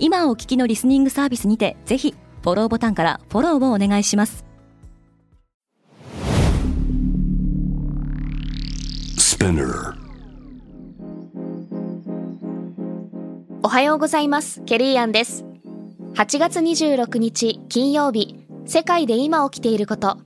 [0.00, 4.44] 今お聞きのリスニングサービスにてぜひフォローボタンからフォローをお願いします。
[13.62, 14.62] おはようございます。
[14.64, 15.44] ケリーアンです。
[16.14, 20.18] 8月26日金曜日世界で今起きていること。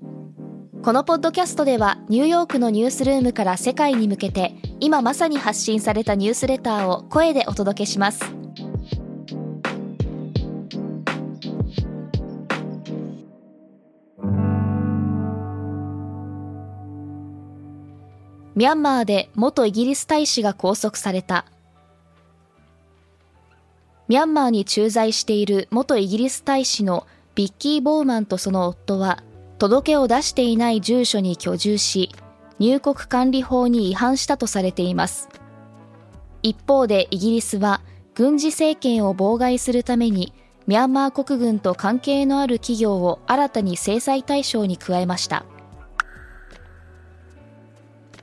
[0.83, 8.42] このポッドキャストではニューヨークのニュースルームから世界に向けて今まさに発信されたニュースレターを声でお届けします
[18.55, 21.47] ミャンマーで元イギリス大使が拘束された。
[24.09, 29.23] ミャンマーに駐在している元イギリス大使のビッキー・ボーマンとその夫は
[29.59, 32.11] 届けを出していない住所に居住し
[32.59, 35.31] 入国管理法に違反したとされています。
[36.43, 37.81] 一方でイギリスは
[38.15, 40.35] 軍事政権を妨害するために
[40.67, 45.47] ミャンマー国軍と関係のある企業を新たに制裁対象に加えました。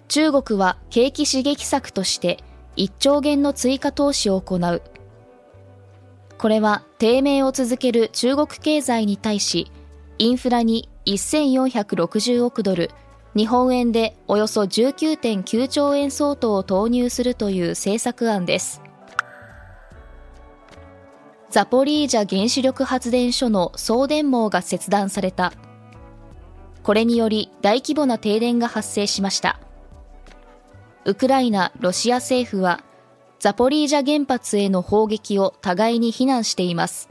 [0.09, 2.43] 中国は景気刺激策として
[2.75, 4.81] 1兆元の追加投資を行う
[6.37, 9.71] これは低迷を続ける中国経済に対し
[10.21, 12.91] インフラに1460億ドル、
[13.37, 18.81] 日本円でおよそ19.9兆円相当を投入するという政策案です。
[21.49, 25.53] ザポリージャ原子力発電所の送電網が切断された。
[26.83, 29.59] これにより大規模な停電が発生しました。
[31.05, 32.83] ウクライナ、ロシア政府は
[33.39, 37.09] ザポリージャ原発への砲撃を互いに非難しています。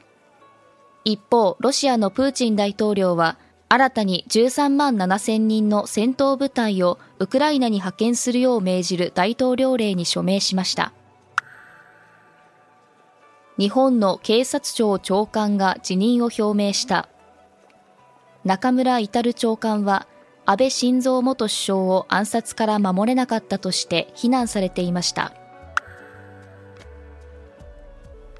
[1.04, 3.38] 一方、ロシアのプーチン大統領は
[3.71, 10.93] 新たに13万7000人の戦闘部隊をウクライナに派遣するよう命じる大統領令に署名しました。
[13.59, 17.09] 日本の警察庁長官が辞任を表明した。
[18.44, 20.06] 中村至長官は
[20.50, 25.34] 安倍晋三元首相を暗殺から守れなかったとして非難されていました。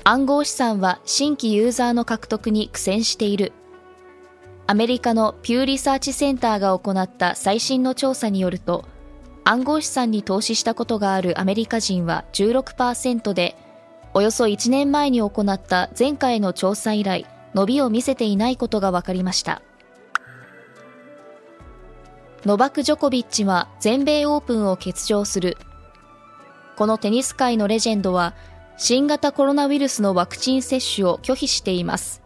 [0.05, 3.53] 暗号資産は新規ユーザーの獲得に苦戦している。
[4.67, 8.87] アメリカのピューリサーチセンターが行った最新の調査によると、
[9.45, 13.55] 暗号資産に投資したことがあるアメリカ人は16%で、
[14.15, 19.61] およそ1年前に行った前回の調査以来、伸びを見せていないことが分かりました。
[22.45, 25.57] ノバク・ジョコビッチは全米オープンを欠場する。
[26.77, 28.35] このテニス界のレジェンドは、
[28.77, 32.23] 新型コロナウイルスのワクチン接種を拒否しています。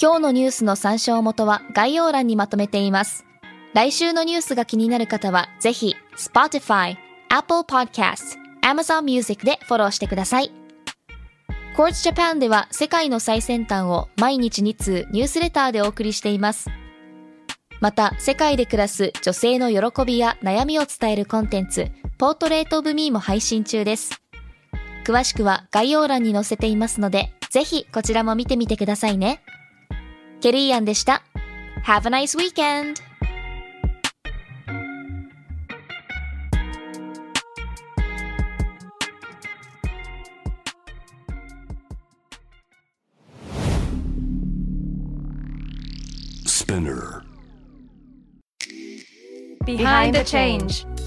[0.00, 3.24] 今日のニュースの参照元は概要欄にまとめています。
[3.72, 6.96] 来週のニュースが気になる方は、ぜひ、Spotify、
[7.28, 10.61] Apple Podcast、Amazon Music でフォローしてください。
[11.74, 16.68] Quartz Japan では世界の最先端を毎日2通ニュースレターでお送りしています。
[17.80, 24.22] また、世界で暮らす女性の喜びや悩みを伝えるコンテンツ、ポートレートオブミーも配信中です。
[25.04, 29.42] 詳しくは概要欄に載せていますので、ぜひこちらも見てみてくださいね。
[30.42, 31.22] ケリーアンでした。
[31.86, 33.11] Have a nice weekend!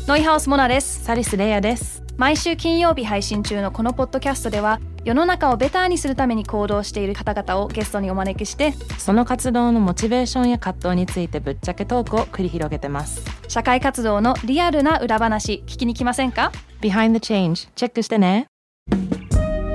[0.08, 1.04] ノイハウスモナです。
[1.04, 2.02] サリスレイヤです。
[2.18, 13.24] 毎週金曜日配信中のこのポッドキャストでは世の中をベターにするために行動している方々をゲストにお招きしてその活動のモチベーションや葛藤についてぶっちゃけトークを繰り広げてます。
[13.48, 16.52] 社会活動のリアルな裏話聞きに来ませんか
[16.82, 18.48] ？Behind the Change チェックしてね。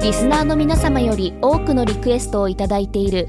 [0.02, 3.28] リスナーの皆様より多くのリクエストをいただいている